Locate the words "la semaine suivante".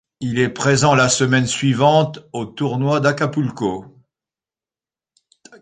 0.95-2.27